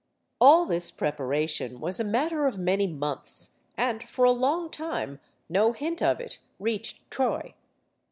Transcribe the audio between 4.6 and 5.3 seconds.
time